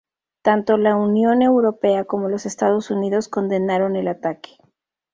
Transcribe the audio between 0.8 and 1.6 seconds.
Unión